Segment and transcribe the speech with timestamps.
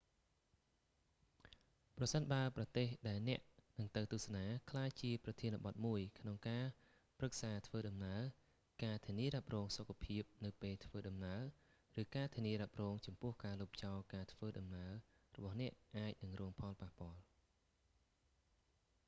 [1.97, 3.41] ប្រសិនបើប្រទេសដែលអ្នក
[3.79, 6.65] នឹងទៅទស្សនា ក្លាយជាប្រធានបទមួយក្នុងការ
[7.19, 8.21] ប្រឹក្សាធ្វើដំណើរ
[8.85, 11.41] ការធានារ៉ាប់រងសុខភាពនៅពេលធ្វើដំណើរ
[12.01, 14.91] ឬការធានារ៉ាប់រងចំពោះការលុបចោលការធ្វើដំណើរ
[15.35, 17.19] របស់អ្នកអាចរងផលប៉ះពាល់